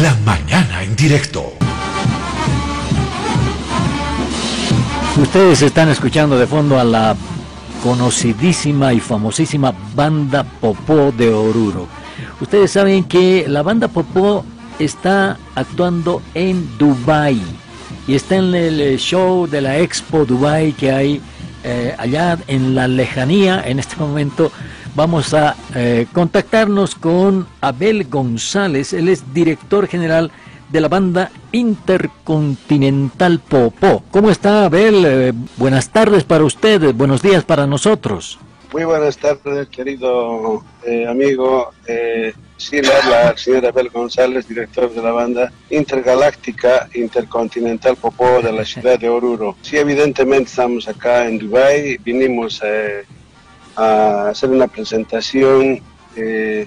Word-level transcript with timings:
La 0.00 0.14
mañana 0.24 0.82
en 0.82 0.96
directo. 0.96 1.52
Ustedes 5.20 5.60
están 5.60 5.90
escuchando 5.90 6.38
de 6.38 6.46
fondo 6.46 6.78
a 6.78 6.84
la 6.84 7.14
conocidísima 7.82 8.94
y 8.94 9.00
famosísima 9.00 9.74
banda 9.94 10.44
Popó 10.44 11.12
de 11.12 11.28
Oruro. 11.28 11.88
Ustedes 12.40 12.70
saben 12.70 13.04
que 13.04 13.44
la 13.46 13.62
banda 13.62 13.88
Popó 13.88 14.46
está 14.78 15.36
actuando 15.54 16.22
en 16.32 16.78
Dubai 16.78 17.42
y 18.08 18.14
está 18.14 18.36
en 18.36 18.54
el 18.54 18.98
show 18.98 19.46
de 19.46 19.60
la 19.60 19.78
Expo 19.78 20.24
Dubai 20.24 20.72
que 20.72 20.90
hay 20.90 21.20
eh, 21.64 21.94
allá 21.98 22.38
en 22.46 22.74
la 22.74 22.88
lejanía 22.88 23.62
en 23.66 23.78
este 23.78 23.96
momento 23.96 24.50
vamos 24.94 25.34
a 25.34 25.56
eh, 25.74 26.06
contactarnos 26.12 26.94
con 26.94 27.46
Abel 27.60 28.04
González, 28.08 28.92
él 28.92 29.08
es 29.08 29.32
director 29.32 29.86
general 29.86 30.30
de 30.70 30.80
la 30.80 30.88
banda 30.88 31.30
Intercontinental 31.52 33.40
Popó. 33.40 34.02
¿Cómo 34.10 34.30
está 34.30 34.64
Abel? 34.64 35.04
Eh, 35.06 35.32
buenas 35.56 35.90
tardes 35.90 36.24
para 36.24 36.44
usted, 36.44 36.94
buenos 36.94 37.22
días 37.22 37.44
para 37.44 37.66
nosotros. 37.66 38.38
Muy 38.72 38.84
buenas 38.84 39.18
tardes, 39.18 39.68
querido 39.68 40.64
eh, 40.86 41.06
amigo. 41.06 41.72
Eh, 41.86 42.32
sí, 42.56 42.80
la 42.80 43.36
señora 43.36 43.68
Abel 43.68 43.90
González, 43.90 44.48
director 44.48 44.90
de 44.90 45.02
la 45.02 45.12
banda 45.12 45.52
Intergaláctica 45.68 46.88
Intercontinental 46.94 47.96
Popó 47.96 48.40
de 48.40 48.50
la 48.50 48.64
ciudad 48.64 48.98
de 48.98 49.10
Oruro. 49.10 49.56
Sí, 49.60 49.76
evidentemente 49.76 50.44
estamos 50.44 50.88
acá 50.88 51.28
en 51.28 51.38
Dubai, 51.38 51.98
vinimos 51.98 52.62
a 53.76 54.28
hacer 54.28 54.50
una 54.50 54.66
presentación 54.66 55.80
eh, 56.16 56.66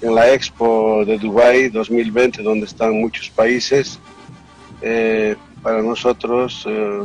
en 0.00 0.14
la 0.14 0.32
Expo 0.32 1.04
de 1.04 1.18
Dubai 1.18 1.68
2020, 1.68 2.42
donde 2.42 2.66
están 2.66 3.00
muchos 3.00 3.30
países. 3.30 3.98
Eh, 4.82 5.36
para 5.62 5.82
nosotros 5.82 6.64
eh, 6.68 7.00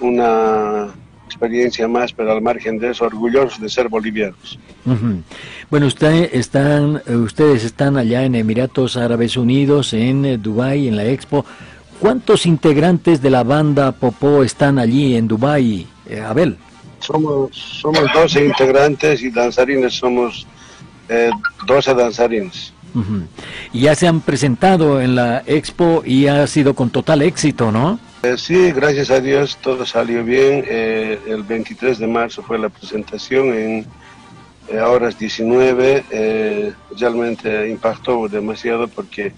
una 0.00 0.88
experiencia 1.24 1.88
más, 1.88 2.12
pero 2.12 2.32
al 2.32 2.42
margen 2.42 2.78
de 2.78 2.90
eso, 2.90 3.04
orgullosos 3.04 3.60
de 3.60 3.68
ser 3.68 3.88
bolivianos. 3.88 4.58
Bueno, 5.70 5.86
usted, 5.86 6.30
están, 6.32 7.02
ustedes 7.08 7.64
están 7.64 7.96
allá 7.96 8.24
en 8.24 8.34
Emiratos 8.34 8.96
Árabes 8.96 9.36
Unidos, 9.36 9.92
en 9.92 10.40
Dubai, 10.40 10.88
en 10.88 10.96
la 10.96 11.04
Expo. 11.06 11.44
¿Cuántos 11.98 12.46
integrantes 12.46 13.22
de 13.22 13.30
la 13.30 13.42
banda 13.42 13.92
Popó 13.92 14.44
están 14.44 14.78
allí 14.78 15.16
en 15.16 15.26
Dubai, 15.26 15.86
Abel? 16.24 16.58
Somos, 17.00 17.54
somos 17.56 18.04
12 18.12 18.46
integrantes 18.46 19.22
y 19.22 19.30
danzarines 19.30 19.94
somos 19.94 20.46
eh, 21.08 21.30
12 21.66 21.94
danzarines. 21.94 22.72
Y 23.72 23.80
ya 23.80 23.94
se 23.94 24.06
han 24.06 24.20
presentado 24.20 25.00
en 25.00 25.14
la 25.14 25.42
expo 25.46 26.02
y 26.04 26.28
ha 26.28 26.46
sido 26.46 26.74
con 26.74 26.90
total 26.90 27.22
éxito, 27.22 27.70
¿no? 27.70 27.98
Eh, 28.22 28.36
sí, 28.38 28.72
gracias 28.72 29.10
a 29.10 29.20
Dios 29.20 29.58
todo 29.60 29.84
salió 29.84 30.24
bien. 30.24 30.64
Eh, 30.66 31.20
el 31.26 31.42
23 31.42 31.98
de 31.98 32.06
marzo 32.06 32.42
fue 32.42 32.58
la 32.58 32.68
presentación 32.68 33.52
en 33.52 33.86
eh, 34.68 34.80
horas 34.80 35.18
19. 35.18 36.74
realmente 36.98 37.68
impactó 37.68 38.28
demasiado 38.28 38.88
porque 38.88 39.32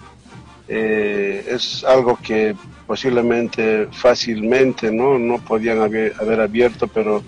es 0.68 1.82
algo 1.84 2.18
que 2.22 2.54
posiblemente 2.86 3.88
fácilmente 3.90 4.92
no, 4.92 5.18
no 5.18 5.38
podían 5.38 5.80
haber, 5.80 6.14
haber 6.20 6.40
abierto, 6.40 6.86
pero 6.86 7.22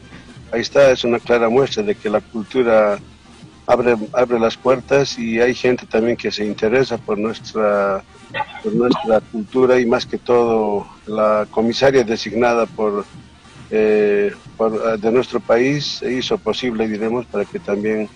ahí 0.53 0.61
está, 0.61 0.91
es 0.91 1.05
una 1.05 1.19
clara 1.19 1.49
muestra 1.49 1.83
de 1.83 1.95
que 1.95 2.11
la 2.11 2.21
cultura 2.21 2.99
abre, 3.67 3.97
abre 4.13 4.39
las 4.39 4.57
puertas 4.57 5.19
y 5.19 5.41
hay 5.41 5.55
gente 5.55 5.87
también 5.87 6.17
que 6.17 6.31
se 6.31 6.45
interesa 6.45 6.99
por 6.99 7.19
nuestra, 7.19 8.03
por 8.63 8.75
nuestra 8.75 9.21
cultura 9.21 9.79
y 9.79 9.87
más 9.87 10.07
que 10.07 10.19
todo 10.19 10.87
la 11.07 11.47
comisaria 11.51 12.05
designada 12.05 12.67
por, 12.67 13.05
eh, 13.71 14.35
de 14.99 15.13
nuestro 15.13 15.41
país 15.41 16.03
hizo 16.03 16.37
posible, 16.39 16.89
diremos, 16.89 17.27
para 17.27 17.45
que 17.45 17.61
también 17.61 18.09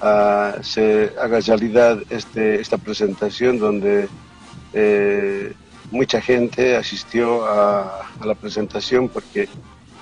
uh, 0.00 0.62
se 0.62 1.12
haga 1.20 1.40
realidad 1.40 1.98
este, 2.08 2.60
esta 2.60 2.78
presentación 2.78 3.58
donde 3.58 4.08
eh, 4.72 5.52
mucha 5.90 6.20
gente 6.20 6.76
asistió 6.76 7.44
a 7.46 8.06
la 8.24 8.34
presentación 8.34 9.08
porque 9.08 9.48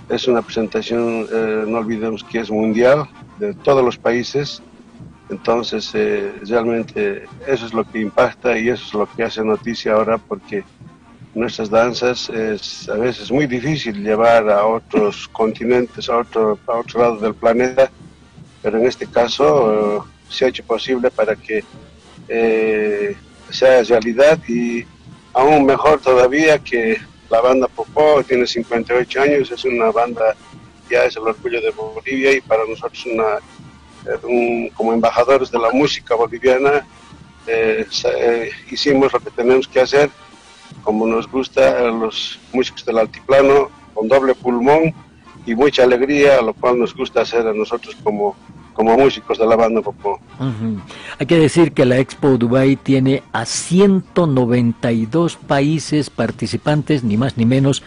es 0.09 0.29
una 0.29 0.43
presentación, 0.43 1.27
eh, 1.33 1.65
no 1.67 1.79
olvidemos 1.79 2.25
que 2.25 2.41
es 2.41 2.51
mundial, 2.51 3.09
de 3.39 3.55
todos 3.55 3.85
los 3.85 3.97
países. 3.97 4.63
Entonces, 5.31 5.91
eh, 5.95 6.33
realmente 6.43 7.25
eso 7.47 7.67
es 7.67 7.73
lo 7.73 7.85
que 7.85 8.01
impacta 8.01 8.59
y 8.59 8.69
eso 8.69 8.85
es 8.87 8.95
lo 8.95 9.07
que 9.07 9.25
hace 9.25 9.43
noticia 9.43 9.95
ahora 9.95 10.19
porque 10.19 10.65
nuestras 11.35 11.71
danzas 11.71 12.29
es 12.29 12.89
a 12.89 12.95
veces 12.95 13.33
muy 13.33 13.47
difícil 13.47 14.05
llevar 14.05 14.49
a 14.51 14.67
otros 14.67 15.27
continentes, 15.29 16.09
a 16.09 16.19
otro, 16.19 16.59
lado 16.95 17.17
del 17.17 17.35
planeta, 17.35 17.91
pero 18.63 18.79
en 18.79 18.87
este 18.87 19.07
caso 19.07 19.99
eh, 19.99 20.03
se 20.29 20.45
ha 20.45 20.49
hecho 20.49 20.63
posible 20.65 21.11
para 21.11 21.35
que 21.35 21.65
sea 23.51 23.83
realidad 23.83 24.39
y 24.49 24.85
aún 25.33 25.67
mejor 25.67 26.01
todavía 26.01 26.59
que 26.59 26.99
la 27.31 27.41
banda 27.41 27.69
Popó 27.69 28.23
tiene 28.23 28.47
58 28.47 29.23
años, 29.23 29.51
es 29.51 29.65
una 29.65 29.91
banda, 29.91 30.35
ya 30.91 31.05
es 31.05 31.17
el 31.17 31.23
orgullo 31.23 31.61
de 31.61 31.71
Bolivia 31.71 32.33
y 32.33 32.41
para 32.41 32.65
nosotros 32.67 33.05
una, 33.07 33.39
eh, 34.07 34.71
como 34.75 34.93
embajadores 34.93 35.51
de 35.51 35.59
la 35.59 35.71
música 35.71 36.15
boliviana 36.15 36.87
eh, 37.47 37.87
eh, 38.17 38.51
hicimos 38.71 39.13
lo 39.13 39.21
que 39.21 39.31
tenemos 39.31 39.69
que 39.69 39.81
hacer, 39.81 40.11
como 40.83 41.07
nos 41.07 41.31
gusta 41.31 41.79
a 41.79 41.91
los 41.91 42.39
músicos 42.53 42.85
del 42.85 42.99
altiplano, 42.99 43.71
con 43.93 44.09
doble 44.09 44.35
pulmón 44.35 44.95
y 45.45 45.55
mucha 45.55 45.83
alegría, 45.83 46.41
lo 46.41 46.55
cual 46.55 46.79
nos 46.79 46.95
gusta 46.95 47.21
hacer 47.21 47.47
a 47.47 47.53
nosotros 47.53 47.97
como 48.03 48.35
como 48.75 48.97
músicos 48.99 49.39
de 49.39 49.47
la 49.47 49.57
banda 49.57 49.81
Popó. 49.81 50.21
Hay 51.19 51.27
que 51.27 51.39
decir 51.39 51.73
que 51.73 51.85
la 51.85 51.99
Expo 51.99 52.37
Dubai 52.37 52.77
tiene 52.77 53.23
a 53.33 53.47
192 53.47 55.37
países 55.37 56.11
participantes, 56.11 57.03
ni 57.05 57.17
más 57.17 57.37
ni 57.39 57.47
menos. 57.47 57.83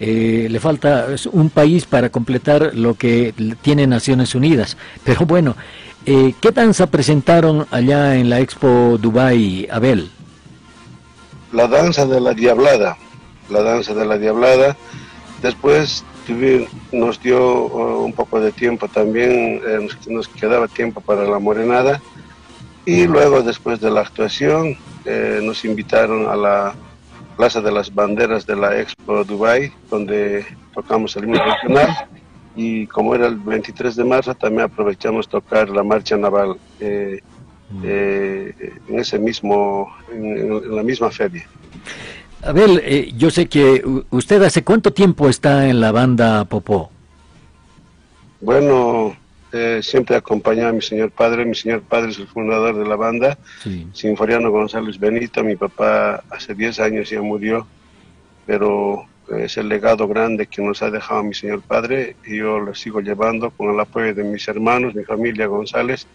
Eh, 0.00 0.46
le 0.48 0.60
falta 0.60 1.06
un 1.32 1.50
país 1.50 1.84
para 1.84 2.10
completar 2.10 2.70
lo 2.74 2.94
que 2.94 3.34
tiene 3.62 3.86
Naciones 3.86 4.34
Unidas. 4.34 4.76
Pero 5.04 5.26
bueno, 5.26 5.56
eh, 6.06 6.34
¿qué 6.40 6.52
danza 6.52 6.86
presentaron 6.86 7.66
allá 7.70 8.14
en 8.14 8.30
la 8.30 8.40
Expo 8.40 8.96
Dubai, 8.98 9.68
Abel? 9.70 10.10
La 11.52 11.66
danza 11.66 12.06
de 12.06 12.20
la 12.20 12.32
Diablada. 12.32 12.96
La 13.50 13.62
danza 13.62 13.92
de 13.92 14.06
la 14.06 14.18
Diablada. 14.18 14.76
Después 15.42 16.04
nos 16.92 17.20
dio 17.20 17.66
uh, 17.66 18.04
un 18.04 18.12
poco 18.12 18.40
de 18.40 18.52
tiempo 18.52 18.88
también, 18.88 19.60
eh, 19.66 19.88
nos, 20.08 20.28
quedaba 20.28 20.68
tiempo 20.68 21.00
para 21.00 21.24
la 21.24 21.38
morenada. 21.38 22.00
Y 22.84 23.06
luego 23.06 23.42
después 23.42 23.80
de 23.80 23.90
la 23.90 24.00
actuación 24.00 24.76
eh, 25.04 25.40
nos 25.42 25.64
invitaron 25.64 26.26
a 26.28 26.36
la 26.36 26.74
Plaza 27.36 27.60
de 27.60 27.70
las 27.70 27.94
Banderas 27.94 28.46
de 28.46 28.56
la 28.56 28.80
Expo 28.80 29.24
Dubai, 29.24 29.72
donde 29.90 30.44
tocamos 30.74 31.14
el 31.16 31.24
himno 31.24 31.44
regional. 31.44 32.08
Y 32.56 32.86
como 32.86 33.14
era 33.14 33.26
el 33.26 33.36
23 33.36 33.94
de 33.94 34.04
marzo 34.04 34.34
también 34.34 34.62
aprovechamos 34.62 35.28
tocar 35.28 35.68
la 35.68 35.84
marcha 35.84 36.16
naval 36.16 36.56
eh, 36.80 37.20
en 37.82 38.98
ese 38.98 39.18
mismo, 39.18 39.94
en 40.10 40.74
la 40.74 40.82
misma 40.82 41.10
feria. 41.10 41.46
Abel, 42.42 42.80
eh, 42.84 43.12
yo 43.16 43.30
sé 43.30 43.48
que 43.48 43.82
usted 44.10 44.42
hace 44.42 44.62
cuánto 44.62 44.92
tiempo 44.92 45.28
está 45.28 45.68
en 45.68 45.80
la 45.80 45.92
banda 45.92 46.44
Popó. 46.44 46.90
Bueno, 48.40 49.16
eh, 49.52 49.80
siempre 49.82 50.14
acompañado 50.14 50.68
a 50.68 50.72
mi 50.72 50.82
señor 50.82 51.10
padre. 51.10 51.44
Mi 51.44 51.54
señor 51.54 51.82
padre 51.82 52.10
es 52.10 52.18
el 52.18 52.28
fundador 52.28 52.76
de 52.76 52.86
la 52.86 52.96
banda, 52.96 53.38
Sinforiano 53.92 54.50
González 54.50 54.98
Benito. 54.98 55.42
Mi 55.42 55.56
papá 55.56 56.22
hace 56.30 56.54
10 56.54 56.78
años 56.80 57.10
ya 57.10 57.20
murió, 57.20 57.66
pero 58.46 59.06
es 59.36 59.56
el 59.56 59.68
legado 59.68 60.06
grande 60.06 60.46
que 60.46 60.62
nos 60.62 60.82
ha 60.82 60.90
dejado 60.90 61.22
mi 61.22 61.34
señor 61.34 61.60
padre 61.62 62.16
y 62.24 62.36
yo 62.36 62.60
lo 62.60 62.74
sigo 62.74 63.00
llevando 63.00 63.50
con 63.50 63.74
el 63.74 63.80
apoyo 63.80 64.14
de 64.14 64.24
mis 64.24 64.46
hermanos, 64.48 64.94
mi 64.94 65.04
familia 65.04 65.46
González, 65.46 66.06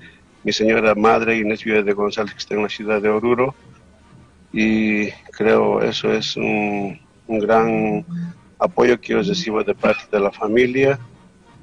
mi 0.43 0.51
señora 0.51 0.95
madre 0.95 1.37
Inés 1.37 1.63
Vida 1.63 1.83
de 1.83 1.93
González 1.93 2.33
que 2.33 2.39
está 2.39 2.55
en 2.55 2.63
la 2.63 2.69
ciudad 2.69 3.01
de 3.01 3.09
Oruro 3.09 3.53
y 4.53 5.09
creo 5.31 5.81
eso 5.81 6.13
es 6.13 6.37
un, 6.37 6.99
gran 7.27 8.05
apoyo 8.59 9.01
que 9.01 9.13
yo 9.13 9.23
recibo 9.23 9.63
de 9.63 9.73
parte 9.73 10.03
de 10.11 10.19
la 10.19 10.31
familia 10.31 10.99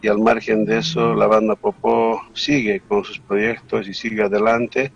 y 0.02 0.08
al 0.08 0.18
margen 0.18 0.64
de 0.64 0.78
eso 0.78 1.14
la 1.14 1.28
banda 1.28 1.54
Popó 1.54 2.20
sigue 2.34 2.80
con 2.80 3.04
sus 3.04 3.20
proyectos 3.20 3.86
y 3.86 3.94
sigue 3.94 4.24
adelante 4.24 4.90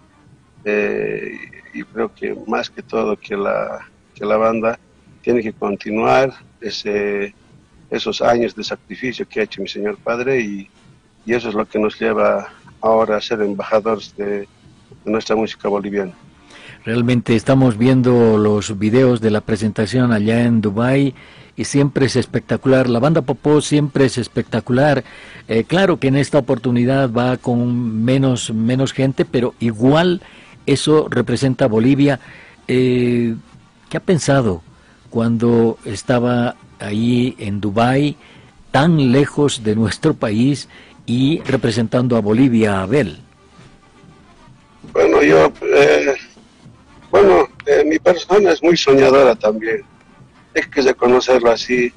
eh, 0.64 1.38
y 1.72 1.82
creo 1.84 2.12
que 2.12 2.36
más 2.48 2.68
que 2.68 2.82
todo 2.82 3.16
que 3.16 3.36
la, 3.36 3.88
que 4.14 4.24
la 4.24 4.36
banda 4.36 4.78
tiene 5.22 5.40
que 5.42 5.52
continuar 5.52 6.34
ese, 6.60 7.32
esos 7.90 8.20
años 8.20 8.56
de 8.56 8.64
sacrificio 8.64 9.28
que 9.28 9.40
ha 9.40 9.44
hecho 9.44 9.62
mi 9.62 9.68
señor 9.68 9.96
padre 9.98 10.40
y, 10.40 10.68
y 11.24 11.32
eso 11.32 11.48
es 11.48 11.54
lo 11.54 11.66
que 11.66 11.78
nos 11.78 11.98
lleva 12.00 12.48
ahora 12.80 13.16
a 13.16 13.20
ser 13.20 13.40
embajadores 13.42 14.14
de 14.16 14.48
nuestra 15.04 15.36
música 15.36 15.68
boliviana. 15.68 16.12
Realmente 16.84 17.34
estamos 17.34 17.78
viendo 17.78 18.36
los 18.36 18.78
videos 18.78 19.22
de 19.22 19.30
la 19.30 19.40
presentación 19.40 20.12
allá 20.12 20.44
en 20.44 20.60
Dubai 20.60 21.14
y 21.56 21.64
siempre 21.64 22.04
es 22.04 22.16
espectacular. 22.16 22.90
La 22.90 22.98
banda 22.98 23.22
Popó 23.22 23.62
siempre 23.62 24.04
es 24.04 24.18
espectacular. 24.18 25.02
Eh, 25.48 25.64
claro 25.64 25.98
que 25.98 26.08
en 26.08 26.16
esta 26.16 26.36
oportunidad 26.36 27.10
va 27.10 27.38
con 27.38 28.04
menos, 28.04 28.52
menos 28.52 28.92
gente, 28.92 29.24
pero 29.24 29.54
igual 29.60 30.20
eso 30.66 31.08
representa 31.08 31.68
Bolivia. 31.68 32.20
Eh, 32.68 33.34
¿Qué 33.88 33.96
ha 33.96 34.00
pensado 34.00 34.62
cuando 35.08 35.78
estaba 35.86 36.56
ahí 36.80 37.34
en 37.38 37.62
Dubai, 37.62 38.16
tan 38.72 39.10
lejos 39.10 39.64
de 39.64 39.74
nuestro 39.74 40.12
país 40.12 40.68
y 41.06 41.40
representando 41.46 42.18
a 42.18 42.20
Bolivia, 42.20 42.82
Abel? 42.82 43.20
Bueno, 44.92 45.22
yo 45.22 45.50
eh, 45.62 46.14
bueno, 47.14 47.48
eh, 47.64 47.84
mi 47.84 48.00
persona 48.00 48.50
es 48.50 48.60
muy 48.60 48.76
soñadora 48.76 49.36
también. 49.36 49.84
Es 50.52 50.66
que 50.66 50.82
de 50.82 50.94
conocerlo 50.94 51.52
así. 51.52 51.92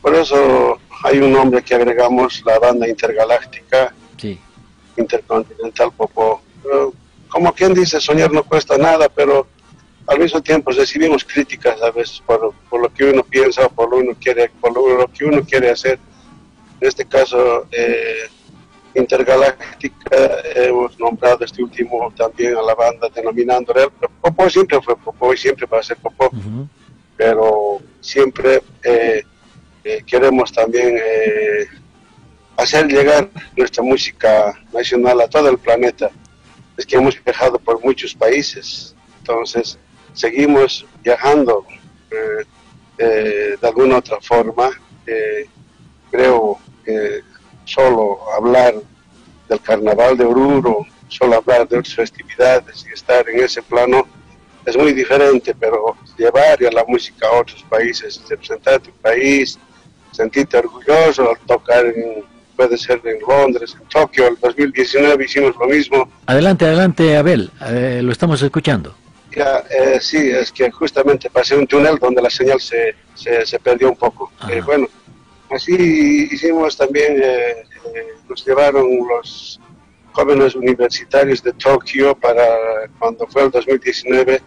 Por 0.00 0.14
eso 0.14 0.78
hay 1.02 1.18
un 1.18 1.32
nombre 1.32 1.64
que 1.64 1.74
agregamos, 1.74 2.44
la 2.46 2.56
banda 2.60 2.88
intergaláctica, 2.88 3.92
intercontinental 4.96 5.90
Popó. 5.90 6.42
como 7.28 7.52
quien 7.52 7.74
dice, 7.74 8.00
soñar 8.00 8.30
no 8.30 8.44
cuesta 8.44 8.78
nada, 8.78 9.08
pero 9.08 9.48
al 10.06 10.20
mismo 10.20 10.40
tiempo 10.40 10.70
recibimos 10.70 11.24
críticas 11.24 11.82
a 11.82 11.90
veces 11.90 12.22
por, 12.24 12.54
lo 12.70 12.94
que 12.94 13.10
uno 13.10 13.24
piensa, 13.24 13.68
por 13.68 13.90
lo, 13.90 13.96
uno 13.96 14.12
quiere, 14.14 14.48
por 14.60 14.72
lo, 14.72 15.08
que 15.08 15.24
uno 15.24 15.42
quiere 15.42 15.70
hacer. 15.70 15.98
En 16.80 16.86
este 16.86 17.04
caso, 17.04 17.66
eh, 17.72 18.28
intergaláctica, 18.96 20.40
hemos 20.54 20.98
nombrado 20.98 21.44
este 21.44 21.62
último 21.62 22.12
también 22.16 22.56
a 22.56 22.62
la 22.62 22.74
banda 22.74 23.08
denominándole, 23.14 23.88
Popó 24.20 24.48
siempre 24.50 24.80
fue 24.80 24.96
Popó 24.96 25.32
y 25.32 25.36
siempre 25.36 25.66
va 25.66 25.78
a 25.78 25.82
ser 25.82 25.96
Popó, 25.98 26.30
pero 27.16 27.80
siempre 28.00 28.62
eh, 28.82 29.22
eh, 29.84 30.02
queremos 30.06 30.52
también 30.52 30.96
eh, 30.96 31.66
hacer 32.56 32.86
llegar 32.86 33.28
nuestra 33.56 33.82
música 33.82 34.54
nacional 34.72 35.20
a 35.20 35.28
todo 35.28 35.48
el 35.48 35.58
planeta. 35.58 36.10
Es 36.76 36.84
que 36.84 36.96
hemos 36.96 37.22
viajado 37.22 37.58
por 37.58 37.82
muchos 37.82 38.14
países, 38.14 38.94
entonces 39.20 39.78
seguimos 40.12 40.86
viajando 41.02 41.64
de 42.98 43.58
alguna 43.62 43.98
otra 43.98 44.18
forma. 44.20 44.70
creo 46.10 46.58
que 46.84 47.22
solo 47.66 48.18
hablar 48.34 48.74
del 49.48 49.60
carnaval 49.60 50.16
de 50.16 50.24
Oruro, 50.24 50.86
solo 51.08 51.36
hablar 51.36 51.68
de 51.68 51.78
otras 51.78 51.94
festividades 51.94 52.86
y 52.88 52.94
estar 52.94 53.28
en 53.28 53.40
ese 53.40 53.62
plano 53.62 54.06
es 54.64 54.76
muy 54.76 54.92
diferente, 54.92 55.54
pero 55.54 55.96
llevar 56.18 56.58
a 56.64 56.72
la 56.72 56.84
música 56.86 57.28
a 57.28 57.40
otros 57.40 57.64
países, 57.68 58.20
representar 58.28 58.80
tu 58.80 58.90
país, 58.90 59.58
sentirte 60.10 60.56
orgulloso 60.56 61.30
al 61.30 61.38
tocar 61.46 61.86
en, 61.86 62.24
puede 62.56 62.76
ser 62.76 63.00
en 63.04 63.20
Londres, 63.20 63.76
en 63.80 63.86
Tokio, 63.88 64.26
el 64.26 64.36
2019 64.40 65.24
hicimos 65.24 65.54
lo 65.56 65.66
mismo. 65.66 66.10
Adelante, 66.26 66.64
adelante, 66.64 67.16
Abel, 67.16 67.50
eh, 67.68 68.00
lo 68.02 68.10
estamos 68.10 68.42
escuchando. 68.42 68.94
Ya, 69.36 69.62
eh, 69.70 69.98
sí, 70.00 70.30
es 70.30 70.50
que 70.50 70.70
justamente 70.70 71.28
pasé 71.30 71.56
un 71.56 71.66
túnel 71.66 71.98
donde 71.98 72.22
la 72.22 72.30
señal 72.30 72.58
se, 72.58 72.96
se, 73.14 73.58
perdió 73.58 73.90
un 73.90 73.96
poco. 73.96 74.32
Eh, 74.48 74.62
bueno, 74.64 74.88
así 75.50 76.28
hicimos 76.30 76.76
también 76.76 77.22
nos 78.28 78.44
llevaron 78.44 78.86
los 79.08 79.60
jóvenes 80.12 80.54
universitarios 80.54 81.42
de 81.42 81.52
Tokio 81.52 82.16
para 82.16 82.88
cuando 82.98 83.26
fue 83.26 83.44
el 83.44 83.50
2019 83.50 84.40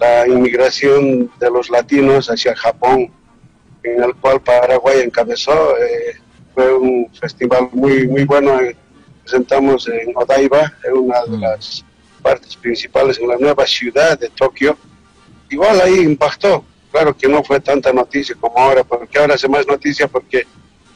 la 0.00 0.26
inmigración 0.26 1.30
de 1.38 1.50
los 1.50 1.68
latinos 1.68 2.28
hacia 2.28 2.56
Japón, 2.56 3.12
en 3.82 4.02
el 4.02 4.14
cual 4.14 4.40
Paraguay 4.40 5.00
encabezó. 5.00 5.76
Eh, 5.76 6.16
fue 6.54 6.74
un 6.74 7.08
festival 7.14 7.68
muy, 7.72 8.08
muy 8.08 8.24
bueno. 8.24 8.58
Presentamos 9.22 9.86
en 9.88 10.16
Odaiba, 10.16 10.72
en 10.84 10.92
una 10.94 11.22
de 11.24 11.36
mm. 11.36 11.40
las 11.40 11.84
partes 12.22 12.56
principales, 12.56 13.18
en 13.18 13.28
la 13.28 13.36
nueva 13.36 13.66
ciudad 13.66 14.18
de 14.18 14.30
Tokio. 14.30 14.76
Igual 15.50 15.80
ahí 15.82 16.00
impactó. 16.00 16.64
Claro 16.90 17.16
que 17.16 17.28
no 17.28 17.42
fue 17.44 17.60
tanta 17.60 17.92
noticia 17.92 18.34
como 18.38 18.58
ahora, 18.58 18.82
porque 18.82 19.18
ahora 19.18 19.34
hace 19.34 19.48
más 19.48 19.66
noticia 19.66 20.08
porque 20.08 20.46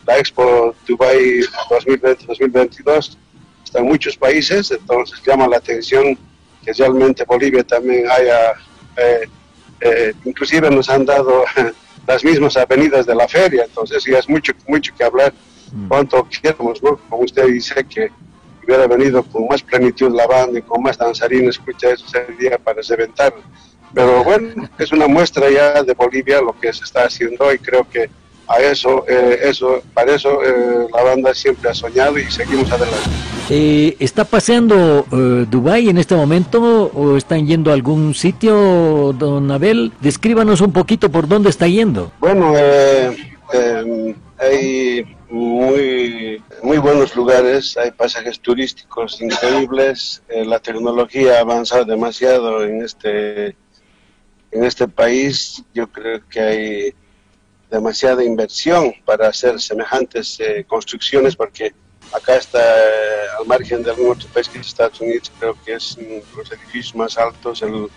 la 0.06 0.19
Expo 0.19 0.75
Dubai 0.87 1.41
2020-2022 1.70 3.17
está 3.64 3.79
en 3.79 3.87
muchos 3.87 4.17
países, 4.17 4.70
entonces 4.70 5.20
llama 5.25 5.46
la 5.49 5.58
atención 5.58 6.19
que 6.64 6.73
realmente 6.73 7.25
Bolivia 7.25 7.62
también 7.62 8.06
haya, 8.11 8.52
eh, 8.96 9.29
eh, 9.81 10.14
inclusive 10.25 10.70
nos 10.70 10.88
han 10.88 11.05
dado 11.05 11.44
las 12.06 12.25
mismas 12.25 12.56
avenidas 12.56 13.06
de 13.06 13.14
la 13.14 13.29
feria, 13.29 13.64
entonces 13.64 14.05
ya 14.05 14.19
es 14.19 14.29
mucho, 14.29 14.52
mucho 14.67 14.93
que 14.96 15.05
hablar 15.05 15.32
mm. 15.73 15.88
cuánto 15.88 16.29
queremos, 16.29 16.82
¿no? 16.82 16.96
Como 17.08 17.23
usted 17.23 17.46
dice 17.46 17.85
que 17.85 18.11
hubiera 18.64 18.87
venido 18.87 19.23
con 19.23 19.46
más 19.46 19.62
plenitud 19.62 20.14
la 20.14 20.26
banda 20.26 20.58
y 20.58 20.62
con 20.62 20.82
más 20.82 20.99
danzarines, 20.99 21.56
escucha, 21.56 21.91
eso 21.91 22.06
sería 22.08 22.58
para 22.58 22.81
reventar. 22.82 23.35
Pero 23.94 24.25
bueno, 24.25 24.69
es 24.79 24.93
una 24.93 25.06
muestra 25.06 25.49
ya 25.50 25.82
de 25.82 25.94
Bolivia 25.94 26.41
lo 26.41 26.58
que 26.58 26.73
se 26.73 26.85
está 26.85 27.05
haciendo 27.05 27.52
y 27.52 27.58
creo 27.58 27.88
que 27.88 28.11
a 28.49 28.58
eso, 28.58 29.05
eh, 29.08 29.38
eso, 29.43 29.82
para 29.94 30.14
eso 30.14 30.43
eh, 30.43 30.87
la 30.93 31.02
banda 31.02 31.35
siempre 31.35 31.70
ha 31.70 31.75
soñado 31.75 32.19
y 32.19 32.25
seguimos 32.31 32.70
adelante. 32.70 33.11
Eh, 33.50 33.96
¿Está 33.99 34.25
paseando 34.25 35.06
Dubai 35.50 35.88
en 35.88 35.99
este 35.99 36.14
momento 36.14 36.91
o 36.94 37.17
están 37.17 37.46
yendo 37.46 37.70
a 37.70 37.75
algún 37.75 38.14
sitio, 38.14 39.14
don 39.19 39.50
Abel? 39.50 39.93
Descríbanos 40.00 40.61
un 40.61 40.73
poquito 40.73 41.11
por 41.11 41.29
dónde 41.29 41.50
está 41.50 41.67
yendo. 41.69 42.11
Bueno, 42.20 42.55
hay 44.38 45.17
muy, 45.29 46.43
muy 46.62 46.79
buenos 46.79 47.14
lugares, 47.17 47.76
hay 47.76 47.91
pasajes 47.91 48.41
turísticos 48.41 49.20
increíbles, 49.20 50.23
la 50.29 50.58
tecnología 50.58 51.38
ha 51.38 51.41
avanzado 51.41 51.85
demasiado 51.85 52.64
en 52.64 52.82
este, 52.82 53.56
en 54.55 54.62
este 54.65 54.87
país, 54.87 55.62
yo 55.75 55.89
creo 55.89 56.21
que 56.31 56.41
hay 56.41 56.95
demasiada 57.71 58.23
inversión 58.23 58.95
para 59.05 59.29
hacer 59.29 59.61
semejantes 59.61 60.39
eh, 60.39 60.65
construcciones 60.67 61.35
porque 61.35 61.75
acá 62.12 62.37
está 62.37 62.61
eh, 62.61 63.27
al 63.41 63.47
margen 63.47 63.83
de 63.83 63.91
algún 63.91 64.12
otro 64.12 64.29
país 64.29 64.49
que 64.49 64.61
es 64.61 64.69
Estados 64.69 65.01
Unidos, 65.01 65.33
creo 65.41 65.56
que 65.65 65.75
es 65.75 65.99
los 66.37 66.53
edificios 66.53 66.95
más 66.95 67.19
altos, 67.19 67.62
el, 67.62 67.89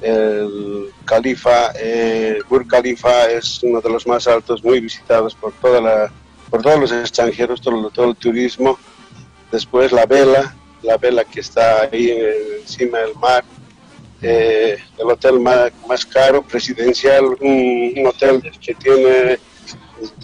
el 0.00 0.90
Khalifa, 1.04 1.72
eh, 1.78 2.40
Burj 2.48 2.66
Khalifa 2.68 3.30
es 3.30 3.62
uno 3.62 3.82
de 3.82 3.90
los 3.90 4.06
más 4.06 4.26
altos, 4.26 4.64
muy 4.64 4.80
visitados 4.80 5.34
por 5.34 5.52
toda 5.52 5.80
la 5.80 6.12
por 6.48 6.62
todos 6.62 6.80
los 6.80 6.92
extranjeros, 6.92 7.62
todo, 7.62 7.88
todo 7.90 8.10
el 8.10 8.16
turismo. 8.16 8.78
Después 9.50 9.90
la 9.90 10.04
vela, 10.04 10.54
la 10.82 10.98
vela 10.98 11.24
que 11.24 11.40
está 11.40 11.82
ahí 11.84 12.10
encima 12.60 12.98
del 12.98 13.14
mar, 13.14 13.42
eh, 14.22 14.78
el 14.98 15.10
hotel 15.10 15.40
más, 15.40 15.72
más, 15.88 16.06
caro, 16.06 16.42
presidencial, 16.42 17.24
un, 17.40 18.06
hotel 18.06 18.40
que 18.60 18.74
tiene, 18.74 19.38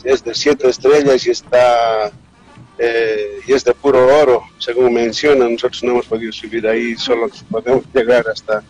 es 0.04 0.24
de 0.24 0.34
siete 0.34 0.68
estrellas 0.68 1.26
y 1.26 1.30
está 1.30 2.12
eh, 2.78 3.40
y 3.44 3.52
es 3.52 3.64
de 3.64 3.74
puro 3.74 4.06
oro, 4.22 4.44
según 4.58 4.94
mencionan, 4.94 5.52
nosotros 5.54 5.82
no 5.82 5.90
hemos 5.92 6.06
podido 6.06 6.32
subir 6.32 6.66
ahí, 6.68 6.96
solo 6.96 7.28
podemos 7.50 7.84
llegar 7.92 8.24
hasta, 8.28 8.62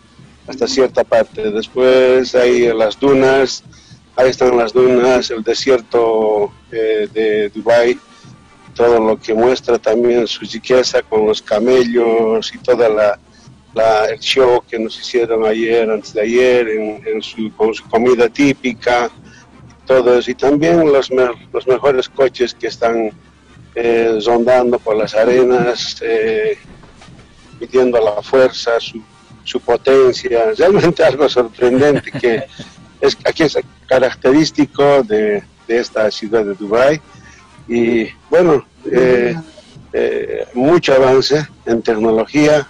hasta 0.46 0.66
cierta 0.66 1.04
parte. 1.04 1.50
Después 1.50 2.34
hay 2.34 2.72
las 2.72 2.98
dunas, 2.98 3.62
ahí 4.16 4.30
están 4.30 4.56
las 4.56 4.72
dunas, 4.72 5.30
el 5.30 5.42
desierto 5.42 6.50
eh, 6.72 7.06
de 7.12 7.50
Dubai, 7.50 7.98
todo 8.74 8.98
lo 8.98 9.18
que 9.18 9.34
muestra 9.34 9.78
también 9.78 10.26
su 10.26 10.46
riqueza 10.46 11.02
con 11.02 11.26
los 11.26 11.42
camellos 11.42 12.54
y 12.54 12.58
toda 12.58 12.88
la, 12.88 13.18
el 13.74 14.18
show 14.18 14.62
que 14.68 14.78
nos 14.78 14.98
hicieron 14.98 15.44
ayer, 15.46 15.90
antes 15.90 16.12
de 16.12 16.22
ayer, 16.22 16.68
en, 16.68 17.22
su, 17.22 17.52
con 17.56 17.74
su 17.74 17.84
comida 17.88 18.28
típica, 18.28 19.10
todo. 19.86 20.18
Y 20.26 20.34
también 20.34 20.92
los, 20.92 21.10
los 21.52 21.66
mejores 21.66 22.08
coches 22.08 22.54
que 22.54 22.68
están 22.68 23.12
eh, 23.74 24.18
rondando 24.26 24.78
por 24.78 24.96
las 24.96 25.14
arenas, 25.14 25.98
eh, 26.02 26.58
midiendo 27.60 28.00
la 28.00 28.22
fuerza, 28.22 28.80
su, 28.80 29.02
su 29.44 29.60
potencia. 29.60 30.52
Realmente 30.58 31.04
algo 31.04 31.28
sorprendente 31.28 32.10
que 32.10 32.44
es, 33.00 33.16
aquí 33.24 33.44
es 33.44 33.58
característico 33.86 35.02
de, 35.02 35.42
de 35.66 35.78
esta 35.78 36.10
ciudad 36.10 36.44
de 36.44 36.54
Dubái. 36.54 37.00
Y 37.68 38.08
bueno, 38.30 38.64
eh, 38.90 39.36
eh, 40.00 40.46
mucho 40.54 40.94
avance 40.94 41.46
en 41.66 41.82
tecnología, 41.82 42.66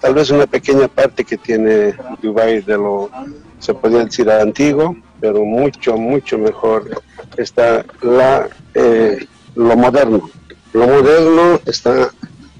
tal 0.00 0.14
vez 0.14 0.30
una 0.30 0.46
pequeña 0.46 0.88
parte 0.88 1.24
que 1.24 1.38
tiene 1.38 1.94
Dubai 2.20 2.60
de 2.60 2.76
lo, 2.76 3.10
se 3.58 3.72
podría 3.72 4.04
decir, 4.04 4.30
antiguo, 4.30 4.96
pero 5.20 5.44
mucho, 5.44 5.96
mucho 5.96 6.36
mejor 6.36 7.02
está 7.36 7.84
la, 8.02 8.48
eh, 8.74 9.26
lo 9.54 9.76
moderno. 9.76 10.30
Lo 10.72 10.86
moderno 10.86 11.60
está 11.64 12.10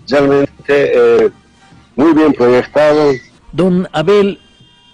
realmente 0.09 0.49
eh, 0.69 1.31
muy 1.97 2.13
bien 2.15 2.33
proyectado, 2.33 3.13
Don 3.55 3.89
Abel, 3.93 4.41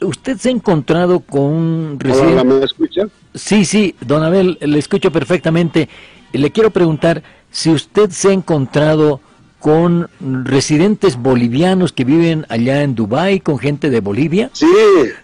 ¿usted 0.03 0.37
se 0.37 0.51
ha 0.51 0.53
encontrado 0.53 1.21
con 1.21 1.43
un 1.43 1.97
residente? 1.99 2.45
¿Me 2.45 2.63
escucha? 2.63 3.09
Sí, 3.35 3.65
sí, 3.65 3.95
don 4.03 4.23
Abel, 4.23 4.59
le 4.61 4.79
escucho 4.79 5.11
perfectamente. 5.11 5.89
Le 6.33 6.51
quiero 6.53 6.71
preguntar 6.71 7.23
si 7.51 7.71
usted 7.71 8.11
se 8.11 8.29
ha 8.29 8.33
encontrado 8.33 9.21
con 9.59 10.09
residentes 10.21 11.17
bolivianos 11.17 11.93
que 11.93 12.05
viven 12.05 12.47
allá 12.49 12.83
en 12.83 12.95
Dubái, 12.95 13.41
con 13.41 13.59
gente 13.59 13.91
de 13.91 14.01
Bolivia? 14.01 14.51
Sí, 14.55 14.67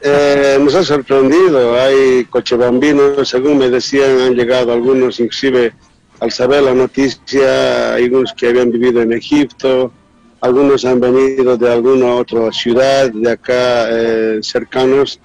eh, 0.03 0.59
nos 0.61 0.75
ha 0.75 0.85
sorprendido. 0.85 1.81
Hay 1.81 2.27
cochabambinos, 2.27 3.27
según 3.27 3.59
me 3.59 3.71
decían, 3.71 4.21
han 4.21 4.35
llegado 4.35 4.73
algunos, 4.73 5.21
inclusive 5.21 5.73
al 6.21 6.31
saber 6.31 6.63
la 6.63 6.75
noticia, 6.75 7.95
algunos 7.95 8.35
que 8.35 8.49
habían 8.49 8.71
vivido 8.71 9.01
en 9.01 9.13
Egipto, 9.13 9.93
algunos 10.41 10.85
han 10.85 11.01
venido 11.01 11.57
de 11.57 11.73
alguna 11.73 12.15
otra 12.15 12.53
ciudad 12.53 13.11
de 13.11 13.31
acá 13.31 13.89
eh, 13.91 14.39
cercanos 14.43 15.19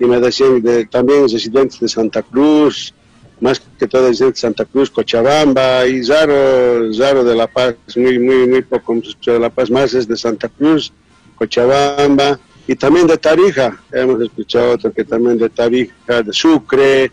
y 0.00 0.04
me 0.04 0.20
decían 0.20 0.62
de, 0.62 0.86
también 0.86 1.28
residentes 1.28 1.80
de 1.80 1.88
Santa 1.88 2.22
Cruz, 2.22 2.94
más 3.40 3.60
que 3.78 3.86
todo 3.86 4.08
de 4.10 4.34
Santa 4.34 4.64
Cruz, 4.64 4.90
Cochabamba 4.90 5.86
y 5.86 6.02
Zaro, 6.04 6.92
Zaro 6.92 7.24
de 7.24 7.34
La 7.34 7.46
Paz, 7.46 7.74
muy, 7.96 8.18
muy, 8.18 8.46
muy 8.46 8.62
poco 8.62 8.94
de 9.26 9.38
La 9.38 9.50
Paz, 9.50 9.70
más 9.70 9.94
es 9.94 10.08
de 10.08 10.16
Santa 10.16 10.48
Cruz, 10.48 10.92
Cochabamba 11.36 12.38
y 12.66 12.74
también 12.74 13.06
de 13.06 13.16
Tarija, 13.16 13.80
hemos 13.92 14.20
escuchado 14.20 14.72
otro 14.72 14.92
que 14.92 15.04
también 15.04 15.38
de 15.38 15.48
Tarija, 15.48 16.22
de 16.22 16.32
Sucre, 16.32 17.10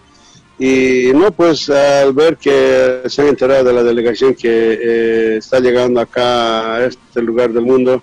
y 0.58 1.12
no, 1.14 1.32
pues 1.32 1.70
al 1.70 2.14
ver 2.14 2.38
que 2.38 3.02
se 3.08 3.22
han 3.22 3.28
enterado 3.28 3.66
de 3.66 3.74
la 3.74 3.84
delegación 3.84 4.34
que 4.34 4.50
eh, 4.50 5.38
está 5.38 5.60
llegando 5.60 6.00
acá 6.00 6.76
a 6.76 6.86
este 6.86 7.22
lugar 7.22 7.52
del 7.52 7.64
mundo, 7.64 8.02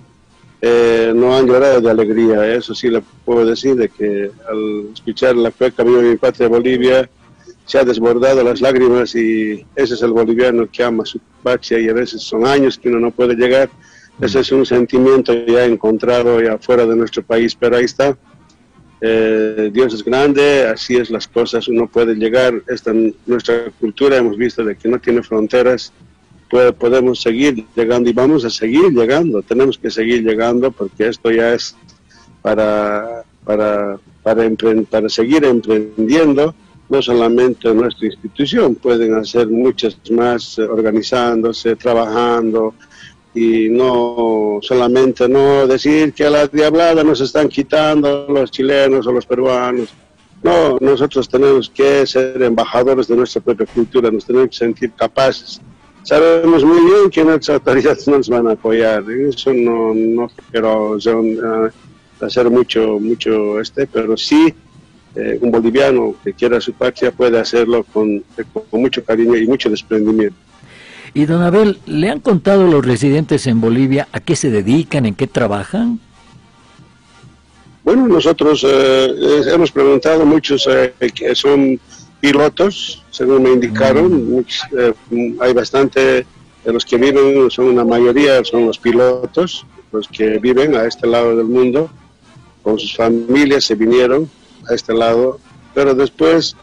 eh, 0.61 1.13
no 1.15 1.37
han 1.37 1.47
llorado 1.47 1.81
de 1.81 1.91
alegría, 1.91 2.55
eso 2.55 2.75
sí 2.75 2.89
le 2.89 3.03
puedo 3.25 3.45
decir, 3.45 3.75
de 3.75 3.89
que 3.89 4.31
al 4.49 4.93
escuchar 4.93 5.35
la 5.35 5.51
cueca 5.51 5.83
de 5.83 5.91
mi 5.91 6.17
patria 6.17 6.49
Bolivia, 6.49 7.09
se 7.65 7.79
ha 7.79 7.85
desbordado 7.85 8.43
las 8.43 8.61
lágrimas 8.61 9.15
y 9.15 9.65
ese 9.77 9.95
es 9.95 10.03
el 10.03 10.13
boliviano 10.13 10.69
que 10.71 10.83
ama 10.83 11.05
su 11.05 11.21
patria 11.43 11.79
y 11.79 11.89
a 11.89 11.93
veces 11.93 12.23
son 12.23 12.47
años 12.47 12.79
que 12.79 12.89
uno 12.89 13.01
no 13.01 13.11
puede 13.11 13.35
llegar. 13.35 13.71
Ese 14.21 14.41
es 14.41 14.53
un 14.53 14.67
sentimiento 14.67 15.33
ya 15.47 15.65
encontrado 15.65 16.41
ya 16.41 16.59
fuera 16.59 16.87
de 16.87 16.95
nuestro 16.95 17.23
país, 17.23 17.55
pero 17.55 17.77
ahí 17.77 17.85
está. 17.85 18.17
Eh, 19.01 19.71
Dios 19.73 19.95
es 19.95 20.05
grande, 20.05 20.67
así 20.67 20.97
es 20.97 21.11
las 21.11 21.27
cosas, 21.27 21.67
uno 21.67 21.89
puede 21.89 22.15
llegar, 22.15 22.63
esta 22.69 22.93
nuestra 23.27 23.69
cultura 23.81 24.17
hemos 24.17 24.37
visto 24.37 24.65
de 24.65 24.77
que 24.77 24.89
no 24.89 25.01
tiene 25.01 25.25
fronteras, 25.25 25.93
puede, 26.49 26.73
podemos 26.73 27.21
seguir 27.21 27.67
llegando 27.75 28.09
y 28.09 28.13
vamos 28.13 28.45
a 28.45 28.51
seguir 28.51 28.93
llegando, 28.93 29.43
tenemos 29.43 29.77
que 29.77 29.91
seguir 29.91 30.23
llegando 30.23 30.71
porque 30.71 31.09
esto 31.09 31.33
ya 31.33 31.53
es 31.53 31.75
para, 32.43 33.25
para, 33.45 33.99
para, 34.23 34.49
para 34.89 35.09
seguir 35.09 35.45
emprendiendo 35.47 36.55
no 36.89 37.01
solamente 37.01 37.73
nuestra 37.73 38.07
institución, 38.07 38.75
pueden 38.75 39.15
hacer 39.15 39.49
muchas 39.49 39.97
más 40.11 40.59
eh, 40.59 40.63
organizándose, 40.63 41.77
trabajando 41.77 42.75
y 43.35 43.69
no 43.71 44.59
solamente 44.61 45.27
no 45.29 45.67
decir 45.67 46.13
que 46.13 46.27
a 46.27 46.31
la 46.31 46.47
diablada 46.47 47.03
nos 47.03 47.21
están 47.21 47.49
quitando 47.49 48.27
los 48.29 48.51
chilenos 48.51 49.07
o 49.07 49.13
los 49.13 49.25
peruanos. 49.25 49.89
No, 50.43 50.77
nosotros 50.81 51.29
tenemos 51.29 51.71
que 51.71 52.05
ser 52.07 52.43
embajadores 52.43 53.07
de 53.07 53.17
nuestra 53.17 53.41
propia 53.41 53.65
cultura, 53.67 54.11
nos 54.11 54.27
tenemos 54.27 54.51
que 54.51 54.57
sentir 54.57 54.93
capaces. 54.93 55.61
Sabemos 56.03 56.65
muy 56.65 56.85
bien 56.85 57.11
que 57.11 57.25
nuestras 57.25 57.61
autoridades 57.61 58.09
no 58.09 58.17
nos 58.19 58.29
van 58.29 58.49
a 58.49 58.53
apoyar, 58.53 59.05
eso 59.09 59.53
no, 59.55 59.95
no 59.95 60.29
quiero 60.51 60.99
eh, 60.99 61.71
hacer 62.21 62.51
mucho, 62.51 62.99
mucho 62.99 63.61
este, 63.61 63.87
pero 63.87 64.17
sí 64.17 64.53
eh, 65.15 65.39
un 65.41 65.51
boliviano 65.51 66.15
que 66.25 66.33
quiera 66.33 66.61
su 66.61 66.73
patria 66.73 67.13
puede 67.13 67.39
hacerlo 67.39 67.85
con, 67.93 68.25
con 68.71 68.81
mucho 68.81 69.05
cariño 69.05 69.37
y 69.37 69.47
mucho 69.47 69.69
desprendimiento. 69.69 70.37
Y 71.15 71.27
don 71.27 71.43
Abel, 71.43 71.79
¿le 71.85 72.09
han 72.09 72.21
contado 72.21 72.67
los 72.67 72.85
residentes 72.85 73.47
en 73.47 73.61
Bolivia 73.61 74.09
a 74.13 74.21
qué 74.21 74.35
se 74.35 74.51
dedican, 74.51 75.05
en 75.05 75.15
qué 75.15 75.27
trabajan? 75.27 76.01
Bueno, 77.85 78.09
nosotros 78.09 78.65
eh, 78.67 79.43
hemos 79.53 79.71
preguntado, 79.71 80.25
muchos 80.25 80.67
eh, 80.69 80.95
que 81.15 81.35
son 81.35 81.79
pilotos, 82.21 83.03
según 83.11 83.43
me 83.43 83.51
indicaron, 83.51 84.45
mm. 85.11 85.41
hay 85.41 85.53
bastante 85.53 86.25
de 86.65 86.73
los 86.73 86.87
que 86.87 86.97
viven, 86.97 87.51
son 87.51 87.67
una 87.67 87.85
mayoría, 87.85 88.43
son 88.45 88.67
los 88.67 88.79
pilotos, 88.79 89.67
los 89.91 90.09
que 90.09 90.39
viven 90.39 90.75
a 90.77 90.85
este 90.85 91.07
lado 91.07 91.37
del 91.37 91.47
mundo, 91.47 91.91
con 92.63 92.79
sus 92.79 92.97
familias 92.97 93.65
se 93.65 93.75
vinieron 93.75 94.31
a 94.69 94.75
este 94.75 94.95
lado, 94.95 95.41
pero 95.75 95.95
después 95.95 96.57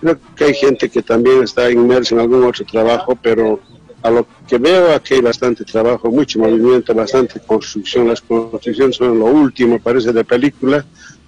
creo 0.00 0.18
que 0.36 0.44
hay 0.44 0.54
gente 0.54 0.88
que 0.88 1.02
también 1.02 1.42
está 1.42 1.70
inmersa 1.70 2.14
en 2.14 2.20
algún 2.20 2.44
otro 2.44 2.64
trabajo, 2.64 3.16
pero 3.20 3.60
a 4.02 4.10
lo 4.10 4.26
que 4.46 4.58
veo 4.58 4.94
aquí 4.94 5.14
hay 5.14 5.20
bastante 5.20 5.64
trabajo, 5.64 6.10
mucho 6.10 6.38
movimiento, 6.38 6.94
bastante 6.94 7.40
construcción. 7.40 8.08
Las 8.08 8.20
construcciones 8.20 8.96
son 8.96 9.18
lo 9.18 9.26
último, 9.26 9.80
parece 9.80 10.12
de 10.12 10.24
película, 10.24 10.84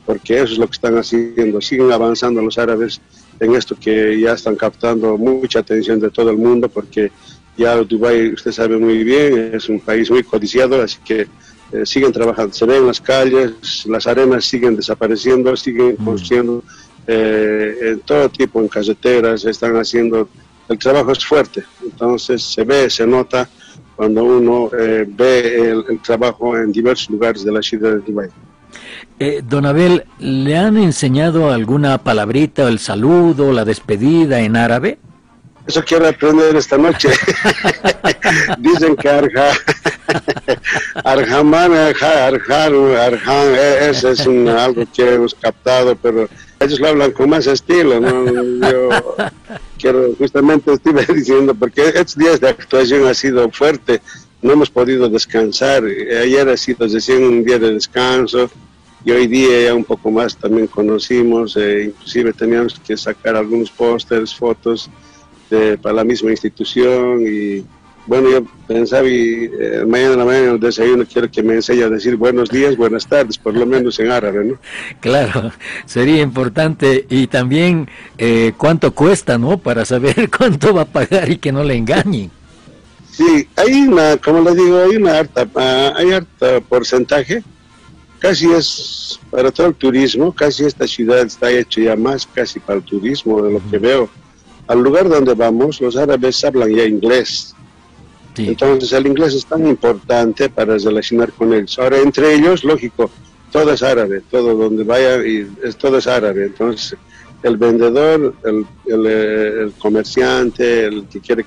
porque 0.07 0.37
eso 0.37 0.53
es 0.53 0.59
lo 0.59 0.67
que 0.67 0.75
están 0.75 0.97
haciendo. 0.97 1.61
Siguen 1.61 1.91
avanzando 1.91 2.41
los 2.41 2.57
árabes 2.57 3.01
en 3.41 3.55
esto 3.55 3.77
que 3.79 4.21
ya 4.21 4.33
están 4.33 4.57
captando 4.57 5.17
mucha 5.19 5.61
atención 5.61 5.99
de 5.99 6.11
todo 6.11 6.31
el 6.31 6.37
mundo, 6.37 6.69
porque 6.69 7.11
ya 7.57 7.77
Dubái, 7.77 8.33
usted 8.33 8.53
sabe 8.53 8.79
muy 8.79 9.03
bien, 9.03 9.51
es 9.55 9.69
un 9.69 9.81
país 9.81 10.11
muy 10.11 10.23
codiciado, 10.23 10.81
así 10.81 10.99
que 11.05 11.27
eh, 11.73 11.85
siguen 11.85 12.13
trabajando, 12.13 12.55
se 12.55 12.65
ven 12.65 12.79
en 12.79 12.87
las 12.87 13.01
calles, 13.01 13.85
las 13.87 14.07
arenas 14.07 14.45
siguen 14.45 14.75
desapareciendo, 14.75 15.55
siguen 15.55 15.97
mm. 15.99 16.05
construyendo 16.05 16.65
eh, 17.07 17.77
en 17.83 18.01
todo 18.01 18.29
tipo, 18.31 18.61
en 18.61 18.69
carreteras, 18.69 19.45
están 19.45 19.77
haciendo, 19.77 20.29
el 20.69 20.79
trabajo 20.79 21.13
es 21.13 21.25
fuerte, 21.25 21.65
entonces 21.83 22.43
se 22.43 22.65
ve, 22.65 22.89
se 22.89 23.07
nota 23.07 23.49
cuando 23.97 24.25
uno 24.25 24.71
eh, 24.79 25.05
ve 25.07 25.71
el, 25.89 26.01
trabajo 26.01 26.57
en 26.57 26.73
diversos 26.73 27.11
lugares 27.11 27.45
de 27.45 27.53
la 27.53 27.61
ciudad 27.61 27.97
de 27.97 28.01
Dubái. 28.01 28.29
don 29.45 29.67
Abel, 29.67 30.05
¿le 30.21 30.57
han 30.57 30.79
enseñado 30.79 31.51
alguna 31.51 31.99
palabrita, 31.99 32.67
el 32.69 32.79
saludo, 32.79 33.53
la 33.53 33.67
despedida 33.67 34.41
en 34.41 34.57
árabe? 34.57 34.99
Eso 35.69 35.85
quiero 35.85 36.09
aprender 36.09 36.57
esta 36.57 36.79
noche. 36.79 37.11
Dicen 38.59 38.97
que 38.97 39.11
Arja, 41.09 41.39
Arjaman, 41.39 41.73
Arjan, 41.73 42.97
Arjan, 42.97 43.55
e, 43.55 43.89
ese 43.91 44.11
es 44.11 44.27
un, 44.27 44.47
algo 44.67 44.85
que 44.95 45.15
hemos 45.15 45.35
captado, 45.35 45.97
pero 45.97 46.29
ellos 46.61 46.81
lo 46.81 46.89
hablan 46.89 47.13
con 47.13 47.31
más 47.31 47.47
estilo, 47.47 47.99
¿no? 47.99 48.27
Yo 48.71 48.89
quiero, 49.79 50.15
justamente 50.19 50.73
estuve 50.73 51.07
diciendo, 51.15 51.55
porque 51.55 51.89
estos 51.89 52.17
días 52.17 52.41
de 52.41 52.51
actuación 52.51 53.07
ha 53.07 53.15
sido 53.15 53.51
fuerte, 53.51 54.03
no 54.43 54.53
hemos 54.53 54.69
podido 54.69 55.09
descansar. 55.09 55.83
Ayer 55.85 56.47
ha 56.47 56.57
sido 56.57 56.87
recién 56.87 57.25
un 57.25 57.43
día 57.43 57.59
de 57.59 57.73
descanso 57.73 58.51
y 59.03 59.11
hoy 59.11 59.27
día 59.27 59.63
ya 59.67 59.75
un 59.75 59.85
poco 59.85 60.11
más 60.11 60.37
también 60.37 60.67
conocimos, 60.67 61.57
eh, 61.57 61.85
inclusive 61.87 62.35
teníamos 62.35 62.79
que 62.87 62.97
sacar 62.97 63.35
algunos 63.35 63.71
pósters, 63.71 64.35
fotos 64.35 64.91
para 65.81 65.95
la 65.95 66.05
misma 66.05 66.31
institución 66.31 67.23
y 67.27 67.65
bueno, 68.09 68.31
yo 68.31 68.43
pensaba 68.67 69.07
y 69.07 69.51
eh, 69.61 69.85
mañana 69.87 70.13
en 70.15 70.19
la 70.19 70.25
mañana 70.25 70.45
en 70.47 70.51
el 70.55 70.61
desayuno 70.61 71.05
quiero 71.05 71.31
que 71.31 71.43
me 71.43 71.55
enseñe 71.55 71.83
a 71.83 71.91
decir 71.91 72.17
buenos 72.17 72.49
días, 72.49 72.75
buenas 72.75 73.07
tardes, 73.07 73.37
por 73.37 73.55
lo 73.55 73.67
menos 73.67 74.01
en 74.01 74.11
árabe, 74.11 74.45
¿no? 74.45 74.59
Claro, 75.01 75.53
sería 75.85 76.23
importante 76.23 77.07
y 77.11 77.27
también 77.27 77.89
eh, 78.17 78.53
cuánto 78.57 78.95
cuesta, 78.95 79.37
¿no? 79.37 79.59
Para 79.59 79.85
saber 79.85 80.31
cuánto 80.39 80.73
va 80.73 80.83
a 80.83 80.87
pagar 80.87 81.31
y 81.31 81.37
que 81.37 81.53
no 81.53 81.63
le 81.63 81.77
engañen. 81.77 82.31
Sí, 83.11 83.47
hay 83.57 83.83
una, 83.83 84.17
como 84.17 84.41
le 84.41 84.55
digo, 84.55 84.79
hay 84.79 84.97
una 84.97 85.19
harta, 85.19 85.47
ah, 85.55 85.93
hay 85.95 86.13
harta 86.13 86.61
porcentaje, 86.61 87.43
casi 88.21 88.51
es 88.51 89.21
para 89.31 89.51
todo 89.51 89.67
el 89.67 89.75
turismo, 89.75 90.35
casi 90.35 90.65
esta 90.65 90.87
ciudad 90.87 91.21
está 91.21 91.51
hecha 91.51 91.83
ya 91.83 91.97
más 91.97 92.27
casi 92.27 92.59
para 92.59 92.79
el 92.79 92.85
turismo 92.85 93.43
de 93.43 93.53
lo 93.53 93.71
que 93.71 93.79
veo 93.79 94.09
al 94.69 94.83
lugar 94.83 95.09
donde 95.09 95.35
vamos, 95.35 95.81
los 95.81 95.97
árabes 95.97 96.45
hablan 96.45 96.71
ya 96.75 96.85
inglés. 96.85 97.55
Entonces 98.39 98.93
el 98.93 99.07
inglés 99.07 99.35
es 99.35 99.47
tan 99.47 99.67
importante 99.67 100.49
para 100.49 100.77
relacionar 100.79 101.33
con 101.33 101.53
ellos. 101.53 101.79
Ahora, 101.79 101.99
entre 101.99 102.35
ellos, 102.35 102.65
lógico, 102.65 103.11
todo 103.51 103.73
es 103.73 103.83
árabe, 103.83 104.23
todo 104.31 104.55
donde 104.55 104.85
vaya, 104.85 105.25
y 105.27 105.47
es, 105.63 105.77
todo 105.77 105.99
es 105.99 106.07
árabe. 106.07 106.47
Entonces, 106.47 106.97
el 107.43 107.57
vendedor, 107.57 108.35
el, 108.45 108.67
el, 108.87 109.73
comerciante, 109.79 110.87
el 110.87 111.07
que 111.07 111.21
quiere, 111.21 111.45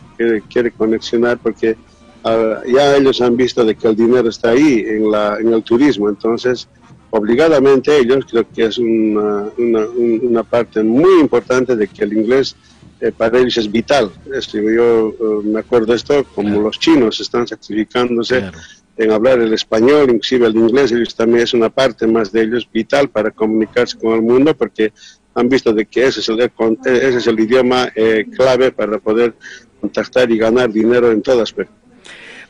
quiere, 0.49 0.71
conexionar, 0.71 1.37
porque 1.37 1.75
ah, 2.23 2.61
ya 2.65 2.95
ellos 2.95 3.21
han 3.21 3.35
visto 3.37 3.63
de 3.63 3.75
que 3.75 3.87
el 3.87 3.95
dinero 3.95 4.29
está 4.29 4.51
ahí, 4.51 4.83
en, 4.87 5.11
la, 5.11 5.37
en 5.39 5.53
el 5.53 5.63
turismo. 5.63 6.09
Entonces, 6.09 6.67
obligadamente 7.11 7.97
ellos 7.97 8.25
creo 8.29 8.45
que 8.53 8.65
es 8.65 8.77
una, 8.77 9.49
una 9.57 10.43
parte 10.43 10.81
muy 10.81 11.19
importante 11.19 11.75
de 11.75 11.87
que 11.87 12.03
el 12.03 12.13
inglés 12.13 12.55
eh, 13.01 13.11
para 13.11 13.39
ellos 13.39 13.57
es 13.57 13.71
vital. 13.71 14.11
Esto, 14.33 14.59
yo 14.59 15.09
eh, 15.09 15.43
me 15.43 15.59
acuerdo 15.59 15.87
de 15.87 15.95
esto, 15.95 16.23
como 16.35 16.61
los 16.61 16.79
chinos 16.79 17.19
están 17.19 17.47
sacrificándose 17.47 18.51
en 18.97 19.11
hablar 19.11 19.39
el 19.39 19.53
español, 19.53 20.09
inclusive 20.09 20.47
el 20.47 20.55
inglés, 20.55 20.91
ellos 20.91 21.15
también 21.15 21.43
es 21.43 21.53
una 21.53 21.69
parte 21.69 22.05
más 22.05 22.31
de 22.31 22.43
ellos 22.43 22.67
vital 22.71 23.09
para 23.09 23.31
comunicarse 23.31 23.97
con 23.97 24.13
el 24.13 24.21
mundo 24.21 24.55
porque 24.55 24.93
han 25.33 25.49
visto 25.49 25.73
de 25.73 25.85
que 25.85 26.05
ese 26.05 26.19
es 26.19 26.29
el, 26.29 26.39
ese 26.39 27.17
es 27.17 27.27
el 27.27 27.39
idioma 27.39 27.89
eh, 27.95 28.25
clave 28.35 28.71
para 28.71 28.99
poder 28.99 29.33
contactar 29.79 30.29
y 30.29 30.37
ganar 30.37 30.71
dinero 30.71 31.11
en 31.11 31.21
todas 31.21 31.51
partes. 31.51 31.75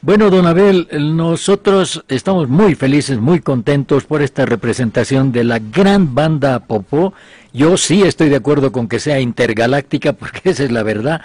Bueno, 0.04 0.32
don 0.32 0.48
Abel, 0.48 0.88
nosotros 1.16 2.04
estamos 2.08 2.50
muy 2.50 2.74
felices, 2.74 3.20
muy 3.20 3.40
contentos 3.40 4.06
por 4.06 4.24
esta 4.24 4.48
representación 4.48 5.32
de 5.32 5.44
la 5.44 5.60
gran 5.60 6.16
banda 6.16 6.60
Popó. 6.66 7.14
Yo 7.54 7.76
sí 7.78 8.04
estoy 8.04 8.30
de 8.30 8.38
acuerdo 8.38 8.72
con 8.72 8.88
que 8.88 9.00
sea 9.00 9.20
intergaláctica, 9.20 10.14
porque 10.20 10.52
esa 10.52 10.64
es 10.64 10.72
la 10.72 10.84
verdad. 10.84 11.22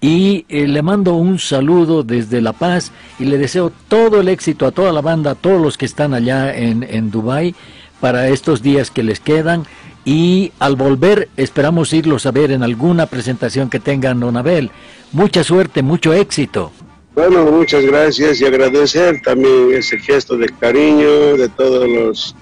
Y 0.00 0.44
eh, 0.48 0.68
le 0.68 0.82
mando 0.82 1.14
un 1.14 1.38
saludo 1.38 2.04
desde 2.04 2.40
La 2.40 2.52
Paz 2.52 2.92
y 3.18 3.24
le 3.24 3.36
deseo 3.36 3.72
todo 3.88 4.20
el 4.20 4.28
éxito 4.28 4.66
a 4.66 4.70
toda 4.70 4.92
la 4.92 5.00
banda, 5.00 5.32
a 5.32 5.34
todos 5.34 5.60
los 5.60 5.76
que 5.76 5.86
están 5.86 6.14
allá 6.14 6.54
en, 6.56 6.84
en 6.84 7.10
Dubái 7.10 7.54
para 8.00 8.28
estos 8.28 8.62
días 8.62 8.92
que 8.92 9.02
les 9.02 9.18
quedan. 9.18 9.64
Y 10.04 10.52
al 10.60 10.76
volver 10.76 11.28
esperamos 11.36 11.92
irlos 11.92 12.26
a 12.26 12.30
ver 12.30 12.52
en 12.52 12.62
alguna 12.62 13.06
presentación 13.06 13.68
que 13.68 13.80
tengan, 13.80 14.20
don 14.20 14.36
Abel. 14.36 14.70
Mucha 15.12 15.42
suerte, 15.42 15.82
mucho 15.82 16.12
éxito. 16.12 16.70
Bueno, 17.14 17.44
muchas 17.46 17.84
gracias 17.84 18.40
y 18.40 18.46
agradecer 18.46 19.20
también 19.22 19.72
ese 19.72 19.98
gesto 19.98 20.36
de 20.36 20.48
cariño 20.60 21.36
de 21.36 21.48
todos 21.48 21.88
los 21.88 22.36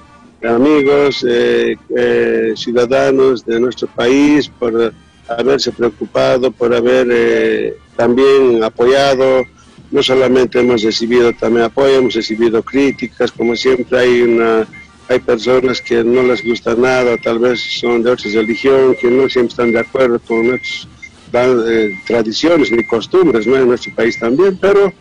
amigos, 0.46 1.24
eh, 1.28 1.76
eh, 1.96 2.52
ciudadanos 2.56 3.44
de 3.44 3.60
nuestro 3.60 3.88
país 3.88 4.48
por 4.48 4.92
haberse 5.28 5.72
preocupado, 5.72 6.50
por 6.50 6.74
haber 6.74 7.08
eh, 7.10 7.76
también 7.96 8.62
apoyado. 8.62 9.42
No 9.90 10.02
solamente 10.02 10.60
hemos 10.60 10.82
recibido 10.82 11.32
también 11.32 11.66
apoyo, 11.66 11.96
hemos 11.96 12.14
recibido 12.14 12.62
críticas, 12.62 13.30
como 13.30 13.54
siempre 13.54 13.98
hay 13.98 14.22
una 14.22 14.66
hay 15.08 15.20
personas 15.20 15.80
que 15.80 16.02
no 16.02 16.22
les 16.22 16.44
gusta 16.44 16.74
nada, 16.74 17.16
tal 17.16 17.38
vez 17.38 17.60
son 17.60 18.02
de 18.02 18.10
otra 18.10 18.30
religión, 18.32 18.96
que 19.00 19.08
no 19.08 19.28
siempre 19.28 19.50
están 19.50 19.72
de 19.72 19.78
acuerdo 19.78 20.18
con 20.18 20.48
nuestros 20.48 20.88
eh, 21.32 21.92
tradiciones 22.06 22.72
ni 22.72 22.84
costumbres 22.84 23.46
¿no? 23.46 23.56
en 23.56 23.68
nuestro 23.68 23.94
país 23.94 24.18
también, 24.18 24.58
pero 24.60 24.92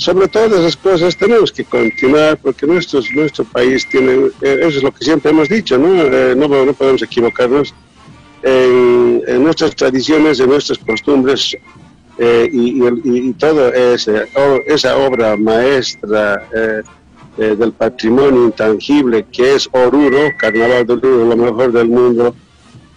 sobre 0.00 0.28
todas 0.28 0.52
esas 0.52 0.76
cosas 0.76 1.16
tenemos 1.16 1.52
que 1.52 1.64
continuar 1.64 2.38
porque 2.38 2.66
nuestro 2.66 3.44
país 3.52 3.86
tiene, 3.88 4.30
eh, 4.40 4.58
eso 4.60 4.78
es 4.78 4.82
lo 4.82 4.92
que 4.92 5.04
siempre 5.04 5.30
hemos 5.30 5.48
dicho, 5.48 5.78
no, 5.78 6.02
eh, 6.02 6.34
no, 6.34 6.48
podemos 6.72 7.02
equivocarnos 7.02 7.74
en, 8.42 9.44
nuestras 9.44 9.76
tradiciones, 9.76 10.40
en 10.40 10.48
nuestras 10.48 10.78
costumbres 10.78 11.56
y, 12.18 12.82
y, 13.04 13.32
todo 13.34 13.72
ese, 13.72 14.26
esa 14.66 14.96
obra 14.96 15.36
maestra 15.36 16.46
del 17.36 17.72
patrimonio 17.72 18.44
intangible 18.44 19.24
que 19.32 19.54
es 19.54 19.68
Oruro, 19.72 20.30
Carnaval 20.36 20.86
de 20.86 20.92
Oruro, 20.94 21.24
lo 21.26 21.36
mejor 21.36 21.72
del 21.72 21.88
mundo, 21.88 22.34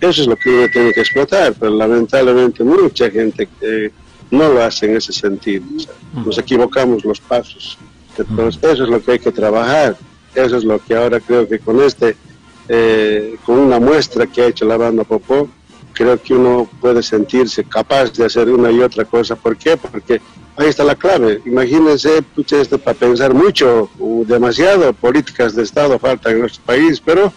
eso 0.03 0.21
es 0.21 0.27
lo 0.27 0.35
que 0.35 0.49
uno 0.49 0.67
tiene 0.67 0.91
que 0.91 0.99
explotar, 0.99 1.53
pero 1.57 1.73
lamentablemente 1.73 2.61
mucha 2.61 3.09
gente 3.09 3.47
eh, 3.61 3.89
no 4.33 4.49
lo 4.49 4.63
hace 4.63 4.87
en 4.87 4.97
ese 4.97 5.13
sentido. 5.13 5.63
nos 6.13 6.37
equivocamos 6.37 7.05
los 7.05 7.19
pasos. 7.19 7.77
Entonces, 8.17 8.61
eso 8.63 8.83
es 8.83 8.89
lo 8.89 9.01
que 9.01 9.13
hay 9.13 9.19
que 9.19 9.31
trabajar. 9.31 9.97
Eso 10.35 10.57
es 10.57 10.63
lo 10.63 10.79
que 10.79 10.95
ahora 10.95 11.19
creo 11.19 11.47
que 11.47 11.59
con 11.59 11.81
este, 11.81 12.15
eh, 12.67 13.35
con 13.45 13.59
una 13.59 13.79
muestra 13.79 14.25
que 14.25 14.41
ha 14.41 14.47
hecho 14.47 14.65
la 14.65 14.77
banda 14.77 15.03
Popó, 15.03 15.47
creo 15.93 16.19
que 16.21 16.33
uno 16.33 16.67
puede 16.81 17.03
sentirse 17.03 17.63
capaz 17.63 18.11
de 18.13 18.25
hacer 18.25 18.49
una 18.49 18.71
y 18.71 18.81
otra 18.81 19.05
cosa. 19.05 19.35
¿Por 19.35 19.55
qué? 19.55 19.77
Porque 19.77 20.19
ahí 20.57 20.67
está 20.67 20.83
la 20.83 20.95
clave. 20.95 21.41
Imagínense, 21.45 22.21
pucha, 22.21 22.59
esto 22.59 22.79
para 22.79 22.97
pensar 22.97 23.33
mucho, 23.33 23.89
demasiado, 24.25 24.93
políticas 24.93 25.55
de 25.55 25.63
Estado 25.63 25.99
faltan 25.99 26.33
en 26.33 26.39
nuestro 26.39 26.63
país, 26.63 26.99
pero 26.99 27.31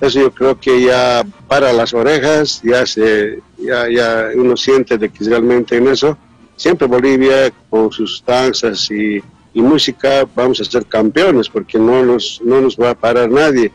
eso 0.00 0.20
yo 0.20 0.30
creo 0.30 0.58
que 0.58 0.82
ya 0.82 1.24
para 1.48 1.72
las 1.72 1.92
orejas, 1.92 2.60
ya, 2.62 2.86
se, 2.86 3.40
ya, 3.58 3.88
ya 3.88 4.28
uno 4.34 4.56
siente 4.56 4.96
de 4.96 5.08
que 5.08 5.24
realmente 5.24 5.76
en 5.76 5.88
eso, 5.88 6.16
siempre 6.58 6.86
Bolivia 6.86 7.50
con 7.70 7.90
sus 7.90 8.22
danzas 8.26 8.90
y, 8.90 9.22
y 9.54 9.62
música 9.62 10.26
vamos 10.34 10.60
a 10.60 10.64
ser 10.64 10.84
campeones 10.84 11.48
porque 11.48 11.78
no 11.78 12.04
nos, 12.04 12.40
no 12.44 12.60
nos 12.60 12.76
va 12.76 12.90
a 12.90 12.94
parar 12.94 13.30
nadie. 13.30 13.72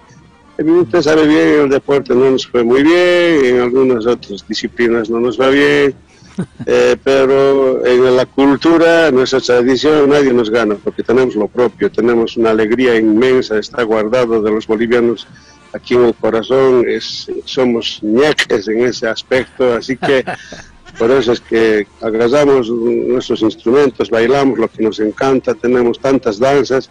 Usted 0.60 1.02
sabe 1.02 1.26
bien, 1.26 1.62
el 1.62 1.70
deporte 1.70 2.14
no 2.14 2.30
nos 2.30 2.46
fue 2.46 2.64
muy 2.64 2.84
bien, 2.84 3.46
en 3.46 3.62
algunas 3.62 4.06
otras 4.06 4.48
disciplinas 4.48 5.10
no 5.10 5.20
nos 5.20 5.40
va 5.40 5.50
bien, 5.50 5.96
eh, 6.68 6.96
pero 7.04 7.84
en 7.84 8.16
la 8.16 8.28
cultura, 8.28 9.08
en 9.08 9.16
nuestra 9.16 9.40
tradición, 9.40 10.10
nadie 10.10 10.32
nos 10.32 10.52
gana 10.52 10.76
porque 10.76 11.02
tenemos 11.02 11.36
lo 11.36 11.48
propio, 11.48 11.90
tenemos 11.92 12.38
una 12.38 12.52
alegría 12.52 12.96
inmensa, 12.96 13.58
está 13.58 13.82
guardado 13.82 14.44
de 14.44 14.52
los 14.52 14.68
bolivianos 14.68 15.28
aquí 15.74 15.96
en 15.96 16.06
el 16.06 16.14
corazón 16.14 16.86
es, 16.88 17.32
somos 17.46 18.00
ñeques 18.04 18.68
en 18.68 18.86
ese 18.86 19.08
aspecto, 19.08 19.74
así 19.74 19.98
que 19.98 20.24
por 20.98 21.12
eso 21.12 21.32
es 21.32 21.40
que 21.42 21.88
agradamos 22.02 22.70
nuestros 22.70 23.42
instrumentos, 23.42 24.10
bailamos 24.10 24.60
lo 24.60 24.68
que 24.68 24.84
nos 24.84 25.00
encanta, 25.00 25.54
tenemos 25.54 26.00
tantas 26.00 26.40
danzas, 26.40 26.90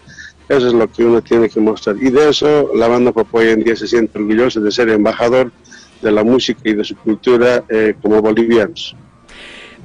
eso 0.49 0.67
es 0.67 0.73
lo 0.73 0.91
que 0.91 1.05
uno 1.05 1.23
tiene 1.23 1.49
que 1.49 1.61
mostrar. 1.61 1.97
Y 2.01 2.11
de 2.11 2.31
eso 2.31 2.71
la 2.75 2.88
banda 2.88 3.12
Popó 3.12 3.38
hoy 3.38 3.49
en 3.49 3.62
día 3.62 3.77
se 3.77 3.87
siente 3.87 4.19
orgullosa 4.19 4.61
de 4.61 4.71
ser 4.71 4.88
embajador 4.91 5.53
de 6.01 6.11
la 6.11 6.25
música 6.25 6.61
y 6.65 6.75
de 6.75 6.85
su 6.85 6.97
cultura 6.97 7.65
eh, 7.69 7.95
como 8.03 8.21
bolivianos. 8.21 8.97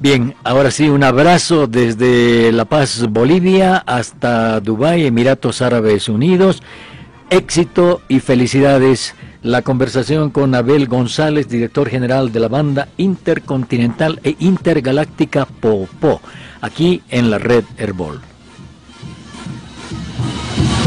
Bien, 0.00 0.34
ahora 0.44 0.70
sí, 0.70 0.88
un 0.88 1.02
abrazo 1.02 1.66
desde 1.66 2.52
La 2.52 2.64
Paz, 2.64 3.06
Bolivia, 3.08 3.78
hasta 3.78 4.60
Dubái, 4.60 5.06
Emiratos 5.06 5.60
Árabes 5.60 6.08
Unidos 6.08 6.62
éxito 7.30 8.00
y 8.08 8.20
felicidades. 8.20 9.14
La 9.48 9.62
conversación 9.62 10.28
con 10.28 10.54
Abel 10.54 10.88
González, 10.88 11.48
director 11.48 11.88
general 11.88 12.32
de 12.32 12.38
la 12.38 12.48
banda 12.48 12.88
intercontinental 12.98 14.20
e 14.22 14.36
intergaláctica 14.40 15.46
Popó, 15.46 16.20
aquí 16.60 17.00
en 17.08 17.30
la 17.30 17.38
red 17.38 17.64
Herbol. 17.78 18.20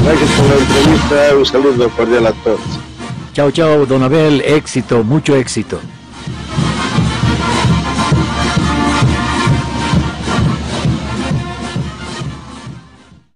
Gracias 0.03 0.29
por 0.29 0.45
la 0.45 0.55
entrevista, 0.57 1.35
un 1.39 1.45
saludo 1.47 1.89
cordial 1.89 2.27
a 2.27 2.33
todos. 2.33 2.59
Chao, 3.33 3.49
chao, 3.49 3.87
don 3.87 4.03
Abel, 4.03 4.41
éxito, 4.41 5.03
mucho 5.03 5.35
éxito. 5.35 5.79